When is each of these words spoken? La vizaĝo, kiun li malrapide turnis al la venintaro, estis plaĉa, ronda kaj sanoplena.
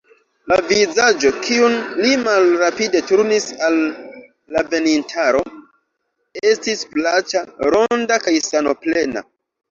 La 0.51 0.55
vizaĝo, 0.69 1.31
kiun 1.47 1.73
li 1.97 2.13
malrapide 2.21 3.01
turnis 3.11 3.45
al 3.67 3.77
la 4.55 4.63
venintaro, 4.71 5.43
estis 6.53 6.81
plaĉa, 6.95 7.43
ronda 7.75 8.17
kaj 8.25 8.35
sanoplena. 8.47 9.25